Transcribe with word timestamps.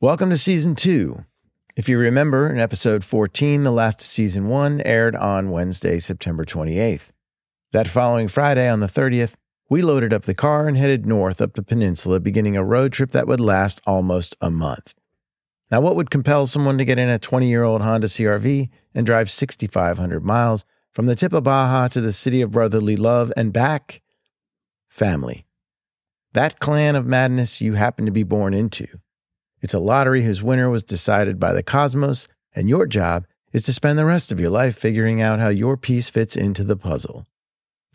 Welcome 0.00 0.30
to 0.30 0.38
season 0.38 0.76
two. 0.76 1.24
If 1.76 1.88
you 1.88 1.98
remember, 1.98 2.48
in 2.48 2.60
episode 2.60 3.02
14, 3.02 3.64
the 3.64 3.72
last 3.72 4.00
season 4.00 4.46
one 4.46 4.80
aired 4.82 5.16
on 5.16 5.50
Wednesday, 5.50 5.98
September 5.98 6.44
28th. 6.44 7.10
That 7.72 7.88
following 7.88 8.28
Friday, 8.28 8.70
on 8.70 8.78
the 8.78 8.86
30th, 8.86 9.34
we 9.68 9.82
loaded 9.82 10.12
up 10.12 10.22
the 10.22 10.36
car 10.36 10.68
and 10.68 10.76
headed 10.76 11.04
north 11.04 11.40
up 11.40 11.54
the 11.54 11.64
peninsula, 11.64 12.20
beginning 12.20 12.56
a 12.56 12.62
road 12.62 12.92
trip 12.92 13.10
that 13.10 13.26
would 13.26 13.40
last 13.40 13.80
almost 13.88 14.36
a 14.40 14.52
month. 14.52 14.94
Now, 15.68 15.80
what 15.80 15.96
would 15.96 16.12
compel 16.12 16.46
someone 16.46 16.78
to 16.78 16.84
get 16.84 17.00
in 17.00 17.08
a 17.08 17.18
20 17.18 17.48
year 17.48 17.64
old 17.64 17.82
Honda 17.82 18.06
CRV 18.06 18.68
and 18.94 19.04
drive 19.04 19.28
6,500 19.28 20.24
miles 20.24 20.64
from 20.92 21.06
the 21.06 21.16
tip 21.16 21.32
of 21.32 21.42
Baja 21.42 21.88
to 21.88 22.00
the 22.00 22.12
city 22.12 22.40
of 22.40 22.52
brotherly 22.52 22.96
love 22.96 23.32
and 23.36 23.52
back? 23.52 24.00
Family. 24.86 25.44
That 26.34 26.60
clan 26.60 26.94
of 26.94 27.04
madness 27.04 27.60
you 27.60 27.74
happen 27.74 28.06
to 28.06 28.12
be 28.12 28.22
born 28.22 28.54
into. 28.54 28.86
It's 29.60 29.74
a 29.74 29.80
lottery 29.80 30.22
whose 30.22 30.42
winner 30.42 30.70
was 30.70 30.84
decided 30.84 31.40
by 31.40 31.52
the 31.52 31.64
cosmos, 31.64 32.28
and 32.54 32.68
your 32.68 32.86
job 32.86 33.26
is 33.52 33.64
to 33.64 33.72
spend 33.72 33.98
the 33.98 34.04
rest 34.04 34.30
of 34.30 34.38
your 34.38 34.50
life 34.50 34.78
figuring 34.78 35.20
out 35.20 35.40
how 35.40 35.48
your 35.48 35.76
piece 35.76 36.08
fits 36.08 36.36
into 36.36 36.62
the 36.62 36.76
puzzle. 36.76 37.26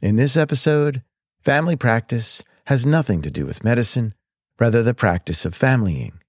In 0.01 0.17
this 0.17 0.35
episode, 0.35 1.03
family 1.41 1.77
practice 1.77 2.43
has 2.65 2.85
nothing 2.85 3.21
to 3.21 3.31
do 3.31 3.45
with 3.45 3.63
medicine, 3.63 4.13
rather, 4.59 4.83
the 4.83 4.93
practice 4.93 5.45
of 5.45 5.53
familying. 5.53 6.19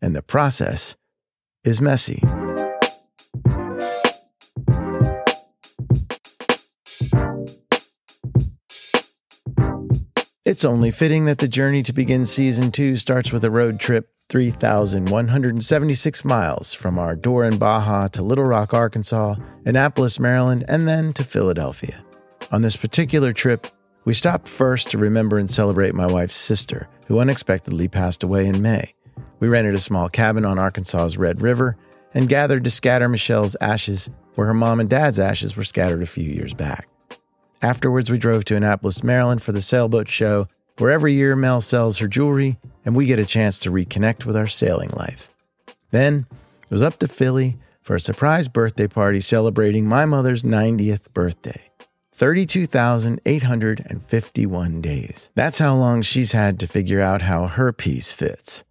And 0.00 0.14
the 0.14 0.22
process 0.22 0.94
is 1.64 1.80
messy. 1.80 2.22
It's 10.44 10.64
only 10.64 10.92
fitting 10.92 11.24
that 11.24 11.38
the 11.38 11.48
journey 11.48 11.82
to 11.82 11.92
begin 11.92 12.24
season 12.24 12.70
two 12.70 12.96
starts 12.96 13.32
with 13.32 13.42
a 13.42 13.50
road 13.50 13.80
trip 13.80 14.08
3,176 14.28 16.24
miles 16.24 16.74
from 16.74 16.98
our 16.98 17.14
door 17.14 17.44
in 17.44 17.58
Baja 17.58 18.08
to 18.08 18.22
Little 18.22 18.44
Rock, 18.44 18.74
Arkansas, 18.74 19.36
Annapolis, 19.64 20.18
Maryland, 20.18 20.64
and 20.66 20.88
then 20.88 21.12
to 21.12 21.22
Philadelphia. 21.22 22.04
On 22.50 22.62
this 22.62 22.76
particular 22.76 23.32
trip, 23.32 23.68
we 24.04 24.14
stopped 24.14 24.48
first 24.48 24.90
to 24.90 24.98
remember 24.98 25.38
and 25.38 25.48
celebrate 25.48 25.94
my 25.94 26.06
wife's 26.06 26.34
sister, 26.34 26.88
who 27.06 27.20
unexpectedly 27.20 27.86
passed 27.86 28.24
away 28.24 28.46
in 28.46 28.62
May. 28.62 28.94
We 29.38 29.48
rented 29.48 29.74
a 29.74 29.80
small 29.80 30.08
cabin 30.08 30.44
on 30.44 30.58
Arkansas's 30.58 31.16
Red 31.16 31.40
River 31.40 31.76
and 32.12 32.28
gathered 32.28 32.64
to 32.64 32.70
scatter 32.70 33.08
Michelle's 33.08 33.56
ashes 33.60 34.10
where 34.34 34.46
her 34.48 34.54
mom 34.54 34.80
and 34.80 34.90
dad's 34.90 35.18
ashes 35.18 35.56
were 35.56 35.64
scattered 35.64 36.02
a 36.02 36.06
few 36.06 36.24
years 36.24 36.52
back. 36.52 36.88
Afterwards, 37.62 38.10
we 38.10 38.18
drove 38.18 38.44
to 38.46 38.56
Annapolis, 38.56 39.02
Maryland 39.02 39.42
for 39.42 39.52
the 39.52 39.62
sailboat 39.62 40.08
show, 40.08 40.46
where 40.78 40.90
every 40.90 41.14
year 41.14 41.36
Mel 41.36 41.60
sells 41.60 41.98
her 41.98 42.08
jewelry 42.08 42.58
and 42.86 42.96
we 42.96 43.04
get 43.04 43.18
a 43.18 43.26
chance 43.26 43.58
to 43.58 43.70
reconnect 43.70 44.24
with 44.24 44.36
our 44.36 44.46
sailing 44.46 44.88
life. 44.90 45.28
Then 45.90 46.26
it 46.62 46.70
was 46.70 46.84
up 46.84 47.00
to 47.00 47.08
Philly 47.08 47.56
for 47.82 47.96
a 47.96 48.00
surprise 48.00 48.48
birthday 48.48 48.86
party 48.86 49.20
celebrating 49.20 49.86
my 49.86 50.06
mother's 50.06 50.44
90th 50.44 51.12
birthday. 51.12 51.70
32,851 52.12 54.80
days. 54.80 55.30
That's 55.34 55.58
how 55.58 55.74
long 55.74 56.00
she's 56.00 56.32
had 56.32 56.58
to 56.60 56.66
figure 56.66 57.02
out 57.02 57.20
how 57.22 57.46
her 57.46 57.74
piece 57.74 58.12
fits. 58.12 58.64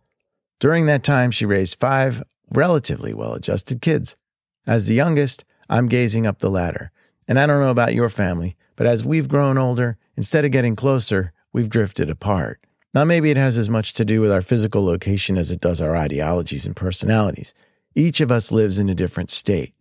During 0.59 0.87
that 0.87 1.03
time, 1.03 1.29
she 1.29 1.45
raised 1.45 1.79
five 1.79 2.23
relatively 2.51 3.13
well 3.13 3.33
adjusted 3.33 3.81
kids. 3.81 4.17
As 4.65 4.87
the 4.87 4.95
youngest, 4.95 5.45
I'm 5.69 5.87
gazing 5.87 6.25
up 6.25 6.39
the 6.39 6.49
ladder. 6.49 6.89
And 7.27 7.39
I 7.39 7.45
don't 7.45 7.61
know 7.61 7.69
about 7.69 7.93
your 7.93 8.09
family, 8.09 8.55
but 8.75 8.87
as 8.87 9.05
we've 9.05 9.27
grown 9.27 9.59
older, 9.59 9.99
instead 10.15 10.45
of 10.45 10.51
getting 10.51 10.75
closer, 10.75 11.31
we've 11.53 11.69
drifted 11.69 12.09
apart. 12.09 12.65
Now, 12.95 13.03
maybe 13.03 13.29
it 13.29 13.35
has 13.35 13.57
as 13.57 13.69
much 13.69 13.93
to 13.95 14.05
do 14.05 14.21
with 14.21 14.31
our 14.31 14.41
physical 14.41 14.85
location 14.85 15.37
as 15.37 15.51
it 15.51 15.59
does 15.59 15.81
our 15.81 15.97
ideologies 15.97 16.65
and 16.65 16.73
personalities. 16.73 17.53
Each 17.93 18.21
of 18.21 18.31
us 18.31 18.53
lives 18.53 18.79
in 18.79 18.87
a 18.87 18.95
different 18.95 19.29
state. 19.29 19.73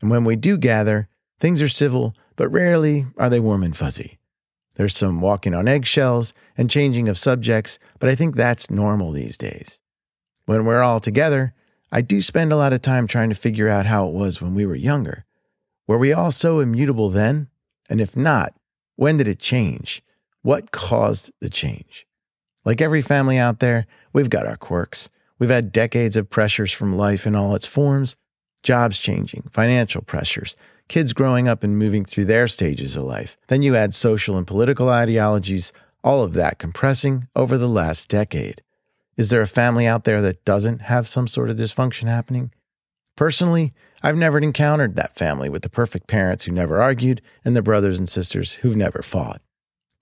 And 0.00 0.10
when 0.10 0.24
we 0.24 0.36
do 0.36 0.56
gather, 0.56 1.08
things 1.38 1.60
are 1.60 1.68
civil, 1.68 2.14
but 2.34 2.48
rarely 2.48 3.04
are 3.18 3.28
they 3.28 3.40
warm 3.40 3.62
and 3.62 3.76
fuzzy. 3.76 4.18
There's 4.76 4.96
some 4.96 5.20
walking 5.20 5.54
on 5.54 5.68
eggshells 5.68 6.32
and 6.56 6.70
changing 6.70 7.10
of 7.10 7.18
subjects, 7.18 7.78
but 7.98 8.08
I 8.08 8.14
think 8.14 8.34
that's 8.34 8.70
normal 8.70 9.12
these 9.12 9.36
days. 9.36 9.80
When 10.46 10.64
we're 10.64 10.82
all 10.82 11.00
together, 11.00 11.52
I 11.92 12.00
do 12.00 12.22
spend 12.22 12.52
a 12.52 12.56
lot 12.56 12.72
of 12.72 12.80
time 12.80 13.06
trying 13.06 13.28
to 13.28 13.34
figure 13.34 13.68
out 13.68 13.84
how 13.84 14.08
it 14.08 14.14
was 14.14 14.40
when 14.40 14.54
we 14.54 14.64
were 14.64 14.74
younger. 14.74 15.26
Were 15.86 15.98
we 15.98 16.14
all 16.14 16.30
so 16.30 16.60
immutable 16.60 17.10
then? 17.10 17.48
And 17.90 18.00
if 18.00 18.16
not, 18.16 18.54
when 18.94 19.18
did 19.18 19.28
it 19.28 19.40
change? 19.40 20.02
What 20.40 20.70
caused 20.70 21.32
the 21.40 21.50
change? 21.50 22.06
Like 22.66 22.80
every 22.80 23.00
family 23.00 23.38
out 23.38 23.60
there, 23.60 23.86
we've 24.12 24.28
got 24.28 24.44
our 24.44 24.56
quirks. 24.56 25.08
We've 25.38 25.50
had 25.50 25.70
decades 25.70 26.16
of 26.16 26.28
pressures 26.28 26.72
from 26.72 26.96
life 26.96 27.24
in 27.24 27.36
all 27.36 27.54
its 27.54 27.66
forms 27.66 28.16
jobs 28.62 28.98
changing, 28.98 29.42
financial 29.52 30.02
pressures, 30.02 30.56
kids 30.88 31.12
growing 31.12 31.46
up 31.46 31.62
and 31.62 31.78
moving 31.78 32.04
through 32.04 32.24
their 32.24 32.48
stages 32.48 32.96
of 32.96 33.04
life. 33.04 33.36
Then 33.46 33.62
you 33.62 33.76
add 33.76 33.94
social 33.94 34.36
and 34.36 34.44
political 34.44 34.88
ideologies, 34.88 35.72
all 36.02 36.24
of 36.24 36.32
that 36.32 36.58
compressing 36.58 37.28
over 37.36 37.56
the 37.56 37.68
last 37.68 38.08
decade. 38.08 38.62
Is 39.16 39.30
there 39.30 39.40
a 39.40 39.46
family 39.46 39.86
out 39.86 40.02
there 40.02 40.20
that 40.20 40.44
doesn't 40.44 40.80
have 40.80 41.06
some 41.06 41.28
sort 41.28 41.48
of 41.48 41.56
dysfunction 41.56 42.08
happening? 42.08 42.50
Personally, 43.14 43.70
I've 44.02 44.16
never 44.16 44.38
encountered 44.38 44.96
that 44.96 45.16
family 45.16 45.48
with 45.48 45.62
the 45.62 45.70
perfect 45.70 46.08
parents 46.08 46.42
who 46.42 46.50
never 46.50 46.82
argued 46.82 47.22
and 47.44 47.54
the 47.54 47.62
brothers 47.62 48.00
and 48.00 48.08
sisters 48.08 48.54
who've 48.54 48.74
never 48.74 49.00
fought. 49.00 49.40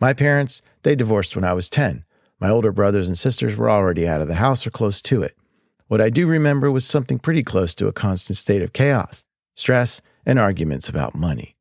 My 0.00 0.14
parents, 0.14 0.62
they 0.84 0.96
divorced 0.96 1.36
when 1.36 1.44
I 1.44 1.52
was 1.52 1.68
10. 1.68 2.04
My 2.40 2.50
older 2.50 2.72
brothers 2.72 3.08
and 3.08 3.16
sisters 3.16 3.56
were 3.56 3.70
already 3.70 4.06
out 4.06 4.20
of 4.20 4.28
the 4.28 4.34
house 4.34 4.66
or 4.66 4.70
close 4.70 5.00
to 5.02 5.22
it. 5.22 5.34
What 5.86 6.00
I 6.00 6.10
do 6.10 6.26
remember 6.26 6.70
was 6.70 6.84
something 6.84 7.18
pretty 7.18 7.42
close 7.42 7.74
to 7.76 7.88
a 7.88 7.92
constant 7.92 8.36
state 8.36 8.62
of 8.62 8.72
chaos, 8.72 9.24
stress, 9.54 10.00
and 10.26 10.38
arguments 10.38 10.88
about 10.88 11.14
money. 11.14 11.56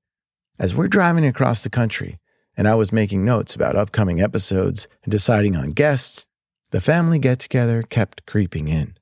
As 0.60 0.76
we're 0.76 0.88
driving 0.88 1.26
across 1.26 1.64
the 1.64 1.70
country, 1.70 2.20
and 2.56 2.68
I 2.68 2.76
was 2.76 2.92
making 2.92 3.26
notes 3.26 3.56
about 3.56 3.76
upcoming 3.76 4.22
episodes 4.22 4.88
and 5.04 5.12
deciding 5.12 5.56
on 5.56 5.72
guests, 5.72 6.28
the 6.72 6.82
family 6.82 7.20
get 7.20 7.40
together 7.40 7.84
kept 7.84 8.26
creeping 8.26 8.68
in. 8.68 8.96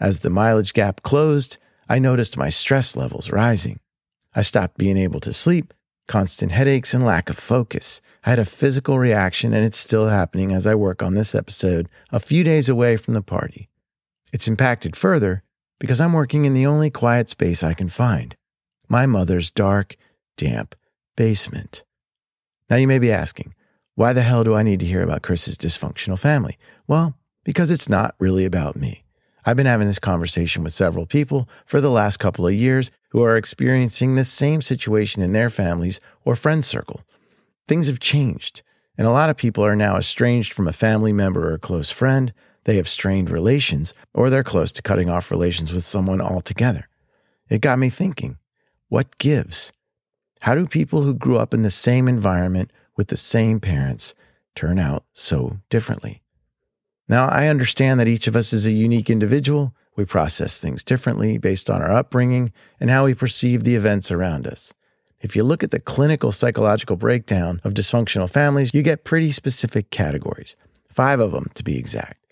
As 0.00 0.20
the 0.20 0.30
mileage 0.30 0.72
gap 0.72 1.02
closed, 1.02 1.58
I 1.88 1.98
noticed 1.98 2.36
my 2.36 2.50
stress 2.50 2.96
levels 2.96 3.30
rising. 3.30 3.80
I 4.34 4.42
stopped 4.42 4.78
being 4.78 4.96
able 4.96 5.20
to 5.20 5.32
sleep, 5.32 5.74
constant 6.10 6.50
headaches, 6.50 6.92
and 6.92 7.06
lack 7.06 7.30
of 7.30 7.38
focus. 7.38 8.00
I 8.24 8.30
had 8.30 8.40
a 8.40 8.44
physical 8.44 8.98
reaction, 8.98 9.54
and 9.54 9.64
it's 9.64 9.78
still 9.78 10.08
happening 10.08 10.50
as 10.50 10.66
I 10.66 10.74
work 10.74 11.04
on 11.04 11.14
this 11.14 11.36
episode, 11.36 11.88
a 12.10 12.18
few 12.18 12.42
days 12.42 12.68
away 12.68 12.96
from 12.96 13.14
the 13.14 13.22
party. 13.22 13.68
It's 14.32 14.48
impacted 14.48 14.96
further 14.96 15.44
because 15.78 16.00
I'm 16.00 16.12
working 16.12 16.46
in 16.46 16.52
the 16.52 16.66
only 16.66 16.90
quiet 16.90 17.28
space 17.28 17.62
I 17.62 17.74
can 17.74 17.88
find 17.88 18.34
my 18.88 19.06
mother's 19.06 19.52
dark, 19.52 19.94
damp 20.36 20.74
basement. 21.16 21.84
Now, 22.68 22.74
you 22.74 22.88
may 22.88 22.98
be 22.98 23.12
asking, 23.12 23.54
why 23.94 24.12
the 24.12 24.22
hell 24.22 24.42
do 24.42 24.56
I 24.56 24.64
need 24.64 24.80
to 24.80 24.86
hear 24.86 25.04
about 25.04 25.22
Chris's 25.22 25.56
dysfunctional 25.56 26.18
family? 26.18 26.58
Well, 26.88 27.16
because 27.44 27.70
it's 27.70 27.88
not 27.88 28.16
really 28.18 28.44
about 28.44 28.74
me. 28.74 29.04
I've 29.44 29.56
been 29.56 29.66
having 29.66 29.86
this 29.86 29.98
conversation 29.98 30.62
with 30.62 30.72
several 30.72 31.06
people 31.06 31.48
for 31.64 31.80
the 31.80 31.90
last 31.90 32.18
couple 32.18 32.46
of 32.46 32.52
years 32.52 32.90
who 33.10 33.22
are 33.24 33.36
experiencing 33.36 34.14
the 34.14 34.24
same 34.24 34.60
situation 34.62 35.22
in 35.22 35.32
their 35.32 35.50
families 35.50 36.00
or 36.24 36.34
friend 36.34 36.64
circle. 36.64 37.02
Things 37.66 37.86
have 37.86 38.00
changed, 38.00 38.62
and 38.98 39.06
a 39.06 39.12
lot 39.12 39.30
of 39.30 39.36
people 39.36 39.64
are 39.64 39.76
now 39.76 39.96
estranged 39.96 40.52
from 40.52 40.68
a 40.68 40.72
family 40.72 41.12
member 41.12 41.50
or 41.50 41.54
a 41.54 41.58
close 41.58 41.90
friend. 41.90 42.32
They 42.64 42.76
have 42.76 42.88
strained 42.88 43.30
relations, 43.30 43.94
or 44.12 44.28
they're 44.28 44.44
close 44.44 44.72
to 44.72 44.82
cutting 44.82 45.08
off 45.08 45.30
relations 45.30 45.72
with 45.72 45.84
someone 45.84 46.20
altogether. 46.20 46.88
It 47.48 47.60
got 47.60 47.78
me 47.78 47.90
thinking 47.90 48.38
what 48.88 49.18
gives? 49.18 49.72
How 50.42 50.54
do 50.54 50.66
people 50.66 51.02
who 51.02 51.14
grew 51.14 51.38
up 51.38 51.54
in 51.54 51.62
the 51.62 51.70
same 51.70 52.08
environment 52.08 52.72
with 52.96 53.08
the 53.08 53.16
same 53.16 53.60
parents 53.60 54.14
turn 54.54 54.78
out 54.78 55.04
so 55.14 55.58
differently? 55.68 56.22
Now, 57.10 57.26
I 57.26 57.48
understand 57.48 57.98
that 57.98 58.06
each 58.06 58.28
of 58.28 58.36
us 58.36 58.52
is 58.52 58.66
a 58.66 58.70
unique 58.70 59.10
individual. 59.10 59.74
We 59.96 60.04
process 60.04 60.60
things 60.60 60.84
differently 60.84 61.38
based 61.38 61.68
on 61.68 61.82
our 61.82 61.90
upbringing 61.90 62.52
and 62.78 62.88
how 62.88 63.04
we 63.06 63.14
perceive 63.14 63.64
the 63.64 63.74
events 63.74 64.12
around 64.12 64.46
us. 64.46 64.72
If 65.20 65.34
you 65.34 65.42
look 65.42 65.64
at 65.64 65.72
the 65.72 65.80
clinical 65.80 66.30
psychological 66.30 66.94
breakdown 66.94 67.60
of 67.64 67.74
dysfunctional 67.74 68.30
families, 68.30 68.72
you 68.72 68.84
get 68.84 69.02
pretty 69.02 69.32
specific 69.32 69.90
categories, 69.90 70.54
five 70.88 71.18
of 71.18 71.32
them 71.32 71.46
to 71.54 71.64
be 71.64 71.76
exact. 71.76 72.24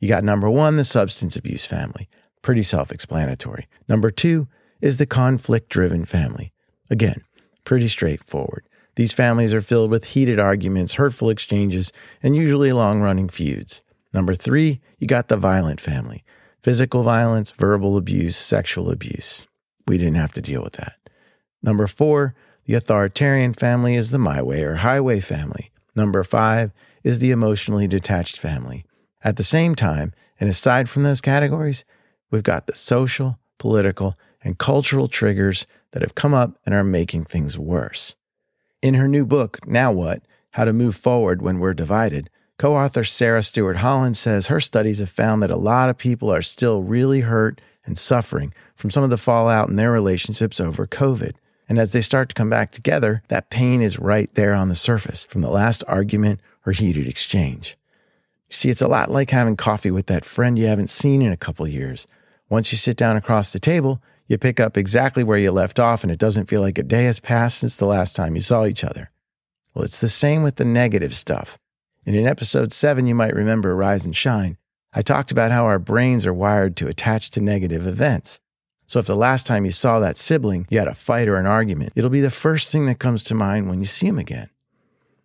You 0.00 0.08
got 0.08 0.24
number 0.24 0.50
one, 0.50 0.74
the 0.74 0.84
substance 0.84 1.36
abuse 1.36 1.64
family, 1.64 2.08
pretty 2.42 2.64
self 2.64 2.90
explanatory. 2.90 3.68
Number 3.88 4.10
two 4.10 4.48
is 4.80 4.96
the 4.96 5.06
conflict 5.06 5.68
driven 5.68 6.04
family. 6.04 6.52
Again, 6.90 7.22
pretty 7.62 7.86
straightforward. 7.86 8.66
These 8.96 9.12
families 9.12 9.54
are 9.54 9.60
filled 9.60 9.92
with 9.92 10.04
heated 10.04 10.40
arguments, 10.40 10.94
hurtful 10.94 11.30
exchanges, 11.30 11.92
and 12.24 12.34
usually 12.34 12.72
long 12.72 13.00
running 13.00 13.28
feuds. 13.28 13.82
Number 14.16 14.34
three, 14.34 14.80
you 14.98 15.06
got 15.06 15.28
the 15.28 15.36
violent 15.36 15.78
family 15.78 16.24
physical 16.62 17.02
violence, 17.02 17.50
verbal 17.50 17.98
abuse, 17.98 18.34
sexual 18.34 18.90
abuse. 18.90 19.46
We 19.86 19.98
didn't 19.98 20.16
have 20.16 20.32
to 20.32 20.40
deal 20.40 20.62
with 20.62 20.72
that. 20.72 20.96
Number 21.62 21.86
four, 21.86 22.34
the 22.64 22.74
authoritarian 22.74 23.52
family 23.52 23.94
is 23.94 24.10
the 24.10 24.18
my 24.18 24.40
way 24.40 24.64
or 24.64 24.76
highway 24.76 25.20
family. 25.20 25.70
Number 25.94 26.24
five 26.24 26.72
is 27.04 27.18
the 27.18 27.30
emotionally 27.30 27.86
detached 27.86 28.40
family. 28.40 28.86
At 29.22 29.36
the 29.36 29.44
same 29.44 29.74
time, 29.74 30.12
and 30.40 30.48
aside 30.48 30.88
from 30.88 31.02
those 31.02 31.20
categories, 31.20 31.84
we've 32.30 32.42
got 32.42 32.66
the 32.66 32.74
social, 32.74 33.38
political, 33.58 34.18
and 34.42 34.58
cultural 34.58 35.08
triggers 35.08 35.66
that 35.90 36.02
have 36.02 36.14
come 36.14 36.32
up 36.32 36.58
and 36.64 36.74
are 36.74 36.82
making 36.82 37.26
things 37.26 37.58
worse. 37.58 38.16
In 38.80 38.94
her 38.94 39.08
new 39.08 39.26
book, 39.26 39.68
Now 39.68 39.92
What? 39.92 40.22
How 40.52 40.64
to 40.64 40.72
Move 40.72 40.96
Forward 40.96 41.42
When 41.42 41.58
We're 41.58 41.74
Divided, 41.74 42.30
co 42.58 42.74
author 42.74 43.04
Sarah 43.04 43.42
Stewart 43.42 43.78
Holland 43.78 44.16
says 44.16 44.46
her 44.46 44.60
studies 44.60 44.98
have 44.98 45.10
found 45.10 45.42
that 45.42 45.50
a 45.50 45.56
lot 45.56 45.88
of 45.88 45.98
people 45.98 46.32
are 46.32 46.42
still 46.42 46.82
really 46.82 47.20
hurt 47.20 47.60
and 47.84 47.96
suffering 47.96 48.52
from 48.74 48.90
some 48.90 49.04
of 49.04 49.10
the 49.10 49.16
fallout 49.16 49.68
in 49.68 49.76
their 49.76 49.92
relationships 49.92 50.60
over 50.60 50.86
COVID. 50.86 51.36
And 51.68 51.78
as 51.78 51.92
they 51.92 52.00
start 52.00 52.28
to 52.28 52.34
come 52.34 52.50
back 52.50 52.70
together, 52.70 53.22
that 53.28 53.50
pain 53.50 53.82
is 53.82 53.98
right 53.98 54.32
there 54.34 54.54
on 54.54 54.68
the 54.68 54.74
surface 54.74 55.24
from 55.24 55.40
the 55.40 55.50
last 55.50 55.82
argument 55.88 56.40
or 56.64 56.72
heated 56.72 57.08
exchange. 57.08 57.76
You 58.48 58.54
see, 58.54 58.70
it's 58.70 58.82
a 58.82 58.88
lot 58.88 59.10
like 59.10 59.30
having 59.30 59.56
coffee 59.56 59.90
with 59.90 60.06
that 60.06 60.24
friend 60.24 60.58
you 60.58 60.66
haven't 60.66 60.90
seen 60.90 61.22
in 61.22 61.32
a 61.32 61.36
couple 61.36 61.66
years. 61.66 62.06
Once 62.48 62.70
you 62.70 62.78
sit 62.78 62.96
down 62.96 63.16
across 63.16 63.52
the 63.52 63.58
table, 63.58 64.00
you 64.28 64.38
pick 64.38 64.60
up 64.60 64.76
exactly 64.76 65.24
where 65.24 65.38
you 65.38 65.50
left 65.50 65.80
off, 65.80 66.02
and 66.02 66.12
it 66.12 66.18
doesn't 66.18 66.46
feel 66.46 66.60
like 66.60 66.78
a 66.78 66.84
day 66.84 67.04
has 67.04 67.18
passed 67.18 67.58
since 67.58 67.76
the 67.76 67.86
last 67.86 68.14
time 68.14 68.36
you 68.36 68.42
saw 68.42 68.64
each 68.64 68.84
other. 68.84 69.10
Well, 69.74 69.84
it's 69.84 70.00
the 70.00 70.08
same 70.08 70.42
with 70.42 70.56
the 70.56 70.64
negative 70.64 71.14
stuff. 71.14 71.58
And 72.06 72.14
in 72.14 72.26
episode 72.26 72.72
7, 72.72 73.06
you 73.06 73.16
might 73.16 73.34
remember 73.34 73.74
Rise 73.74 74.06
and 74.06 74.14
Shine, 74.14 74.56
I 74.92 75.02
talked 75.02 75.32
about 75.32 75.50
how 75.50 75.66
our 75.66 75.80
brains 75.80 76.24
are 76.24 76.32
wired 76.32 76.76
to 76.76 76.88
attach 76.88 77.30
to 77.32 77.40
negative 77.40 77.86
events. 77.86 78.40
So 78.86 79.00
if 79.00 79.06
the 79.06 79.16
last 79.16 79.46
time 79.46 79.64
you 79.64 79.72
saw 79.72 79.98
that 79.98 80.16
sibling, 80.16 80.66
you 80.70 80.78
had 80.78 80.86
a 80.86 80.94
fight 80.94 81.26
or 81.26 81.34
an 81.34 81.44
argument, 81.46 81.92
it'll 81.96 82.08
be 82.08 82.20
the 82.20 82.30
first 82.30 82.70
thing 82.70 82.86
that 82.86 83.00
comes 83.00 83.24
to 83.24 83.34
mind 83.34 83.68
when 83.68 83.80
you 83.80 83.84
see 83.84 84.06
him 84.06 84.18
again. 84.18 84.48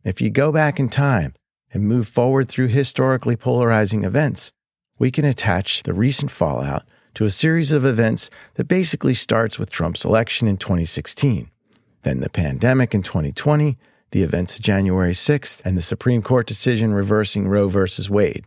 If 0.03 0.19
you 0.19 0.31
go 0.31 0.51
back 0.51 0.79
in 0.79 0.89
time 0.89 1.35
and 1.71 1.87
move 1.87 2.07
forward 2.07 2.49
through 2.49 2.67
historically 2.67 3.35
polarizing 3.35 4.03
events, 4.03 4.51
we 4.97 5.11
can 5.11 5.25
attach 5.25 5.83
the 5.83 5.93
recent 5.93 6.31
fallout 6.31 6.83
to 7.13 7.25
a 7.25 7.29
series 7.29 7.71
of 7.71 7.85
events 7.85 8.31
that 8.55 8.67
basically 8.67 9.13
starts 9.13 9.59
with 9.59 9.69
Trump's 9.69 10.03
election 10.03 10.47
in 10.47 10.57
2016, 10.57 11.51
then 12.01 12.19
the 12.19 12.29
pandemic 12.29 12.95
in 12.95 13.03
2020, 13.03 13.77
the 14.11 14.23
events 14.23 14.55
of 14.55 14.61
January 14.61 15.13
6th, 15.13 15.61
and 15.65 15.77
the 15.77 15.81
Supreme 15.81 16.21
Court 16.21 16.45
decision 16.45 16.93
reversing 16.93 17.47
Roe 17.47 17.69
v. 17.69 17.87
Wade. 18.09 18.45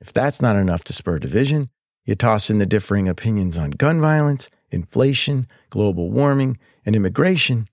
If 0.00 0.12
that's 0.12 0.42
not 0.42 0.56
enough 0.56 0.84
to 0.84 0.92
spur 0.92 1.18
division, 1.18 1.70
you 2.04 2.14
toss 2.14 2.50
in 2.50 2.58
the 2.58 2.66
differing 2.66 3.08
opinions 3.08 3.58
on 3.58 3.70
gun 3.72 4.00
violence, 4.00 4.48
inflation, 4.70 5.46
global 5.70 6.10
warming, 6.10 6.56
and 6.84 6.94
immigration, 6.94 7.66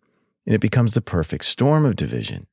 and 0.46 0.56
it 0.56 0.62
becomes 0.62 0.94
the 0.94 1.02
perfect 1.02 1.46
storm 1.46 1.86
of 1.86 1.96
division. 1.96 2.48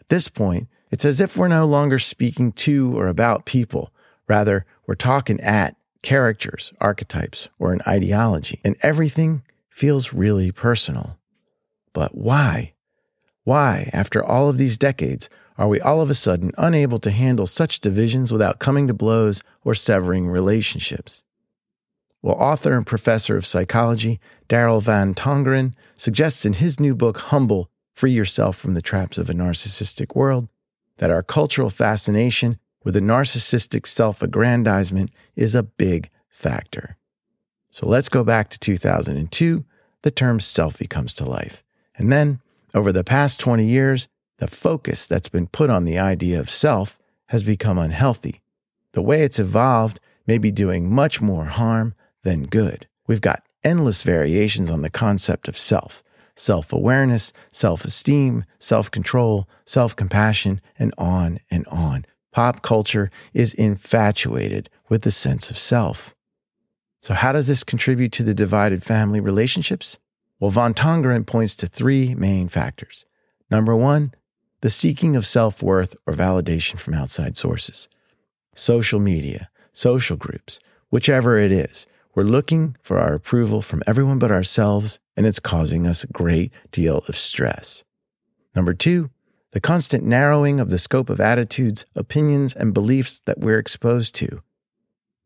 At 0.00 0.08
this 0.08 0.28
point, 0.28 0.68
it's 0.90 1.04
as 1.04 1.20
if 1.20 1.36
we're 1.36 1.48
no 1.48 1.66
longer 1.66 1.98
speaking 1.98 2.52
to 2.52 2.96
or 2.98 3.06
about 3.08 3.46
people. 3.46 3.92
Rather, 4.28 4.66
we're 4.86 4.94
talking 4.94 5.40
at 5.40 5.76
characters, 6.02 6.72
archetypes, 6.80 7.48
or 7.58 7.72
an 7.72 7.80
ideology, 7.86 8.60
and 8.64 8.76
everything 8.82 9.42
feels 9.68 10.12
really 10.12 10.52
personal. 10.52 11.18
But 11.92 12.14
why? 12.14 12.74
Why, 13.44 13.90
after 13.92 14.22
all 14.22 14.48
of 14.48 14.58
these 14.58 14.78
decades, 14.78 15.28
are 15.56 15.68
we 15.68 15.80
all 15.80 16.00
of 16.00 16.10
a 16.10 16.14
sudden 16.14 16.52
unable 16.58 16.98
to 17.00 17.10
handle 17.10 17.46
such 17.46 17.80
divisions 17.80 18.32
without 18.32 18.58
coming 18.58 18.86
to 18.86 18.94
blows 18.94 19.42
or 19.64 19.74
severing 19.74 20.28
relationships? 20.28 21.24
Well, 22.22 22.36
author 22.36 22.76
and 22.76 22.86
professor 22.86 23.36
of 23.36 23.46
psychology 23.46 24.20
Daryl 24.48 24.82
Van 24.82 25.14
Tongeren 25.14 25.74
suggests 25.94 26.44
in 26.44 26.54
his 26.54 26.78
new 26.78 26.94
book, 26.94 27.18
Humble 27.18 27.70
Free 27.94 28.12
Yourself 28.12 28.56
from 28.56 28.74
the 28.74 28.82
Traps 28.82 29.16
of 29.16 29.30
a 29.30 29.32
Narcissistic 29.32 30.14
World, 30.14 30.48
that 30.98 31.10
our 31.10 31.22
cultural 31.22 31.70
fascination 31.70 32.58
with 32.84 32.96
a 32.96 33.00
narcissistic 33.00 33.86
self 33.86 34.22
aggrandizement 34.22 35.10
is 35.34 35.54
a 35.54 35.62
big 35.62 36.10
factor. 36.28 36.96
So 37.70 37.86
let's 37.86 38.08
go 38.08 38.24
back 38.24 38.50
to 38.50 38.58
2002. 38.58 39.64
The 40.02 40.10
term 40.10 40.38
selfie 40.38 40.88
comes 40.88 41.14
to 41.14 41.24
life. 41.24 41.62
And 41.96 42.10
then, 42.10 42.40
over 42.74 42.92
the 42.92 43.04
past 43.04 43.40
20 43.40 43.64
years, 43.64 44.08
the 44.38 44.48
focus 44.48 45.06
that's 45.06 45.28
been 45.28 45.46
put 45.46 45.70
on 45.70 45.84
the 45.84 45.98
idea 45.98 46.40
of 46.40 46.50
self 46.50 46.98
has 47.28 47.42
become 47.42 47.78
unhealthy. 47.78 48.40
The 48.92 49.02
way 49.02 49.22
it's 49.22 49.38
evolved 49.38 50.00
may 50.26 50.38
be 50.38 50.50
doing 50.50 50.92
much 50.92 51.20
more 51.20 51.44
harm 51.44 51.94
than 52.22 52.44
good. 52.44 52.86
We've 53.06 53.20
got 53.20 53.42
endless 53.62 54.02
variations 54.02 54.70
on 54.70 54.82
the 54.82 54.90
concept 54.90 55.48
of 55.48 55.56
self 55.56 56.02
self 56.36 56.72
awareness, 56.72 57.32
self 57.50 57.84
esteem, 57.84 58.44
self 58.58 58.90
control, 58.90 59.48
self 59.66 59.94
compassion, 59.94 60.60
and 60.78 60.92
on 60.96 61.38
and 61.50 61.66
on. 61.68 62.06
Pop 62.32 62.62
culture 62.62 63.10
is 63.34 63.52
infatuated 63.54 64.70
with 64.88 65.02
the 65.02 65.10
sense 65.10 65.50
of 65.50 65.58
self. 65.58 66.14
So, 67.00 67.14
how 67.14 67.32
does 67.32 67.46
this 67.46 67.64
contribute 67.64 68.12
to 68.12 68.22
the 68.22 68.34
divided 68.34 68.82
family 68.82 69.20
relationships? 69.20 69.98
Well, 70.40 70.50
Van 70.50 70.72
Tongeren 70.72 71.26
points 71.26 71.54
to 71.56 71.66
three 71.66 72.14
main 72.14 72.48
factors. 72.48 73.04
Number 73.50 73.76
one, 73.76 74.14
the 74.62 74.70
seeking 74.70 75.14
of 75.14 75.26
self 75.26 75.62
worth 75.62 75.94
or 76.06 76.14
validation 76.14 76.78
from 76.78 76.94
outside 76.94 77.36
sources. 77.36 77.88
Social 78.54 78.98
media, 78.98 79.50
social 79.72 80.16
groups, 80.16 80.58
whichever 80.88 81.36
it 81.36 81.52
is, 81.52 81.86
we're 82.14 82.22
looking 82.22 82.74
for 82.82 82.98
our 82.98 83.14
approval 83.14 83.60
from 83.60 83.82
everyone 83.86 84.18
but 84.18 84.30
ourselves, 84.30 84.98
and 85.14 85.26
it's 85.26 85.40
causing 85.40 85.86
us 85.86 86.04
a 86.04 86.08
great 86.08 86.52
deal 86.72 87.04
of 87.06 87.16
stress. 87.16 87.84
Number 88.56 88.72
two, 88.72 89.10
the 89.52 89.60
constant 89.60 90.04
narrowing 90.04 90.58
of 90.58 90.70
the 90.70 90.78
scope 90.78 91.10
of 91.10 91.20
attitudes, 91.20 91.84
opinions, 91.94 92.54
and 92.54 92.72
beliefs 92.72 93.20
that 93.26 93.40
we're 93.40 93.58
exposed 93.58 94.14
to. 94.16 94.42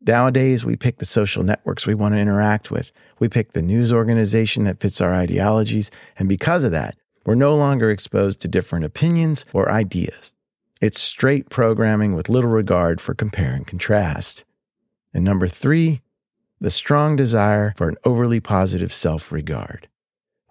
Nowadays, 0.07 0.63
we 0.63 0.75
pick 0.75 0.97
the 0.97 1.05
social 1.05 1.43
networks 1.43 1.87
we 1.87 1.95
want 1.95 2.13
to 2.13 2.19
interact 2.19 2.69
with. 2.69 2.91
We 3.17 3.27
pick 3.27 3.53
the 3.53 3.61
news 3.61 3.91
organization 3.91 4.63
that 4.65 4.79
fits 4.79 5.01
our 5.01 5.13
ideologies. 5.13 5.89
And 6.17 6.29
because 6.29 6.63
of 6.63 6.71
that, 6.71 6.95
we're 7.25 7.35
no 7.35 7.55
longer 7.55 7.89
exposed 7.89 8.39
to 8.41 8.47
different 8.47 8.85
opinions 8.85 9.45
or 9.51 9.71
ideas. 9.71 10.35
It's 10.79 11.01
straight 11.01 11.49
programming 11.49 12.13
with 12.13 12.29
little 12.29 12.51
regard 12.51 13.01
for 13.01 13.15
compare 13.15 13.53
and 13.53 13.65
contrast. 13.65 14.45
And 15.11 15.23
number 15.23 15.47
three, 15.47 16.01
the 16.61 16.69
strong 16.69 17.15
desire 17.15 17.73
for 17.75 17.89
an 17.89 17.97
overly 18.03 18.39
positive 18.39 18.93
self 18.93 19.31
regard. 19.31 19.87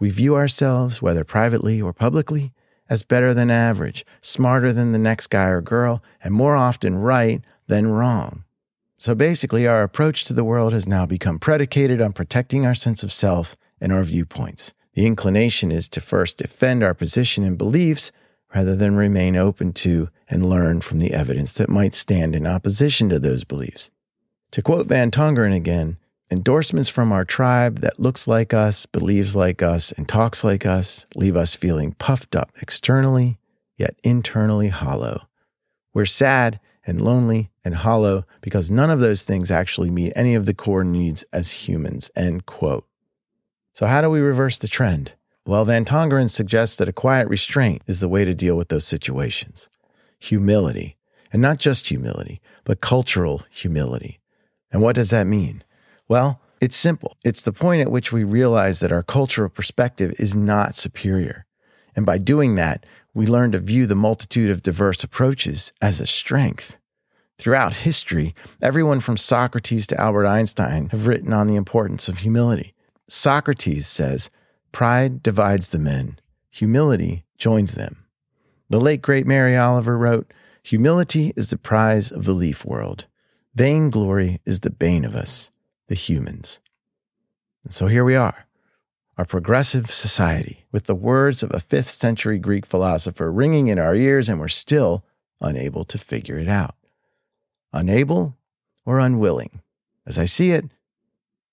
We 0.00 0.10
view 0.10 0.34
ourselves, 0.34 1.00
whether 1.00 1.22
privately 1.22 1.80
or 1.80 1.92
publicly, 1.92 2.52
as 2.90 3.04
better 3.04 3.32
than 3.32 3.50
average, 3.50 4.04
smarter 4.20 4.72
than 4.72 4.90
the 4.90 4.98
next 4.98 5.28
guy 5.28 5.46
or 5.46 5.60
girl, 5.60 6.02
and 6.22 6.34
more 6.34 6.56
often 6.56 6.96
right 6.96 7.40
than 7.68 7.86
wrong. 7.86 8.44
So 8.96 9.14
basically, 9.14 9.66
our 9.66 9.82
approach 9.82 10.24
to 10.24 10.32
the 10.32 10.44
world 10.44 10.72
has 10.72 10.86
now 10.86 11.04
become 11.06 11.38
predicated 11.38 12.00
on 12.00 12.12
protecting 12.12 12.64
our 12.64 12.74
sense 12.74 13.02
of 13.02 13.12
self 13.12 13.56
and 13.80 13.92
our 13.92 14.04
viewpoints. 14.04 14.72
The 14.94 15.06
inclination 15.06 15.72
is 15.72 15.88
to 15.90 16.00
first 16.00 16.38
defend 16.38 16.82
our 16.82 16.94
position 16.94 17.44
and 17.44 17.58
beliefs 17.58 18.12
rather 18.54 18.76
than 18.76 18.96
remain 18.96 19.36
open 19.36 19.72
to 19.72 20.08
and 20.28 20.48
learn 20.48 20.80
from 20.80 21.00
the 21.00 21.12
evidence 21.12 21.54
that 21.54 21.68
might 21.68 21.94
stand 21.94 22.36
in 22.36 22.46
opposition 22.46 23.08
to 23.08 23.18
those 23.18 23.44
beliefs. 23.44 23.90
To 24.52 24.62
quote 24.62 24.86
Van 24.86 25.10
Tongeren 25.10 25.54
again, 25.54 25.98
endorsements 26.30 26.88
from 26.88 27.12
our 27.12 27.24
tribe 27.24 27.80
that 27.80 27.98
looks 27.98 28.28
like 28.28 28.54
us, 28.54 28.86
believes 28.86 29.34
like 29.34 29.62
us, 29.62 29.90
and 29.92 30.08
talks 30.08 30.44
like 30.44 30.64
us 30.64 31.04
leave 31.16 31.36
us 31.36 31.56
feeling 31.56 31.92
puffed 31.94 32.36
up 32.36 32.52
externally, 32.62 33.38
yet 33.76 33.96
internally 34.04 34.68
hollow. 34.68 35.28
We're 35.92 36.06
sad 36.06 36.60
and 36.86 37.00
lonely 37.00 37.50
and 37.64 37.74
hollow 37.74 38.24
because 38.40 38.70
none 38.70 38.90
of 38.90 39.00
those 39.00 39.22
things 39.22 39.50
actually 39.50 39.90
meet 39.90 40.12
any 40.14 40.34
of 40.34 40.46
the 40.46 40.54
core 40.54 40.84
needs 40.84 41.24
as 41.32 41.50
humans. 41.50 42.10
End 42.16 42.46
quote. 42.46 42.86
So, 43.72 43.86
how 43.86 44.00
do 44.00 44.10
we 44.10 44.20
reverse 44.20 44.58
the 44.58 44.68
trend? 44.68 45.12
Well, 45.46 45.64
Van 45.64 45.84
Tongeren 45.84 46.30
suggests 46.30 46.76
that 46.76 46.88
a 46.88 46.92
quiet 46.92 47.28
restraint 47.28 47.82
is 47.86 48.00
the 48.00 48.08
way 48.08 48.24
to 48.24 48.34
deal 48.34 48.56
with 48.56 48.68
those 48.68 48.86
situations. 48.86 49.68
Humility, 50.18 50.96
and 51.32 51.42
not 51.42 51.58
just 51.58 51.88
humility, 51.88 52.40
but 52.64 52.80
cultural 52.80 53.42
humility. 53.50 54.20
And 54.72 54.80
what 54.80 54.94
does 54.94 55.10
that 55.10 55.26
mean? 55.26 55.62
Well, 56.08 56.40
it's 56.60 56.76
simple. 56.76 57.16
It's 57.24 57.42
the 57.42 57.52
point 57.52 57.82
at 57.82 57.90
which 57.90 58.12
we 58.12 58.24
realize 58.24 58.80
that 58.80 58.92
our 58.92 59.02
cultural 59.02 59.50
perspective 59.50 60.14
is 60.18 60.34
not 60.34 60.76
superior. 60.76 61.44
And 61.94 62.06
by 62.06 62.18
doing 62.18 62.54
that, 62.54 62.86
we 63.14 63.26
learn 63.26 63.52
to 63.52 63.58
view 63.58 63.86
the 63.86 63.94
multitude 63.94 64.50
of 64.50 64.62
diverse 64.62 65.04
approaches 65.04 65.72
as 65.80 66.00
a 66.00 66.06
strength. 66.06 66.76
Throughout 67.38 67.74
history, 67.74 68.34
everyone 68.60 69.00
from 69.00 69.16
Socrates 69.16 69.86
to 69.88 70.00
Albert 70.00 70.26
Einstein 70.26 70.88
have 70.90 71.06
written 71.06 71.32
on 71.32 71.46
the 71.46 71.56
importance 71.56 72.08
of 72.08 72.18
humility. 72.18 72.74
Socrates 73.08 73.86
says, 73.86 74.30
Pride 74.72 75.22
divides 75.22 75.70
the 75.70 75.78
men, 75.78 76.18
humility 76.50 77.24
joins 77.38 77.74
them. 77.74 78.04
The 78.70 78.80
late 78.80 79.02
great 79.02 79.26
Mary 79.26 79.56
Oliver 79.56 79.96
wrote, 79.96 80.32
Humility 80.62 81.32
is 81.36 81.50
the 81.50 81.58
prize 81.58 82.10
of 82.10 82.24
the 82.24 82.32
leaf 82.32 82.64
world. 82.64 83.06
Vainglory 83.54 84.40
is 84.44 84.60
the 84.60 84.70
bane 84.70 85.04
of 85.04 85.14
us, 85.14 85.50
the 85.88 85.94
humans. 85.94 86.60
And 87.62 87.72
so 87.72 87.86
here 87.86 88.04
we 88.04 88.16
are, 88.16 88.46
our 89.16 89.24
progressive 89.24 89.90
society, 89.90 90.66
with 90.72 90.84
the 90.84 90.94
words 90.94 91.42
of 91.42 91.50
a 91.54 91.60
fifth 91.60 91.90
century 91.90 92.38
Greek 92.38 92.66
philosopher 92.66 93.30
ringing 93.30 93.68
in 93.68 93.78
our 93.78 93.94
ears, 93.94 94.28
and 94.28 94.40
we're 94.40 94.48
still 94.48 95.04
unable 95.40 95.84
to 95.84 95.98
figure 95.98 96.38
it 96.38 96.48
out. 96.48 96.74
Unable 97.72 98.36
or 98.84 98.98
unwilling? 98.98 99.60
As 100.06 100.18
I 100.18 100.24
see 100.24 100.50
it, 100.50 100.66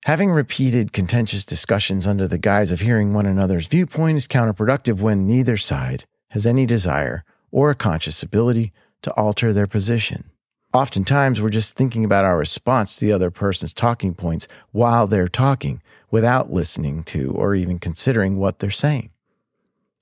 Having 0.06 0.32
repeated 0.32 0.94
contentious 0.94 1.46
discussions 1.46 2.08
under 2.08 2.28
the 2.28 2.40
guise 2.40 2.72
of 2.72 2.80
hearing 2.80 3.14
one 3.14 3.28
another's 3.28 3.68
viewpoint 3.68 4.18
is 4.18 4.28
counterproductive 4.28 5.00
when 5.00 5.28
neither 5.28 5.58
side 5.58 6.06
has 6.30 6.48
any 6.48 6.66
desire 6.66 7.24
or 7.52 7.70
a 7.70 7.76
conscious 7.76 8.24
ability 8.24 8.74
to 9.04 9.12
alter 9.12 9.54
their 9.54 9.68
position. 9.68 10.32
Oftentimes, 10.74 11.42
we're 11.42 11.50
just 11.50 11.76
thinking 11.76 12.06
about 12.06 12.24
our 12.24 12.38
response 12.38 12.96
to 12.96 13.06
the 13.06 13.12
other 13.12 13.30
person's 13.30 13.74
talking 13.74 14.14
points 14.14 14.48
while 14.72 15.06
they're 15.06 15.28
talking 15.28 15.82
without 16.10 16.54
listening 16.54 17.04
to 17.04 17.32
or 17.34 17.56
even 17.56 17.78
considering 17.78 18.38
what 18.38 18.60
they're 18.60 18.72
saying. 18.72 19.10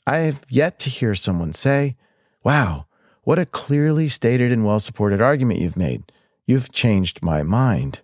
I 0.06 0.18
have 0.18 0.44
yet 0.48 0.78
to 0.80 0.92
hear 0.92 1.16
someone 1.16 1.54
say, 1.54 1.96
Wow, 2.44 2.86
what 3.24 3.40
a 3.40 3.48
clearly 3.48 4.10
stated 4.10 4.52
and 4.52 4.64
well 4.64 4.80
supported 4.80 5.22
argument 5.22 5.60
you've 5.60 5.76
made. 5.76 6.12
You've 6.46 6.72
changed 6.72 7.24
my 7.24 7.42
mind. 7.42 8.02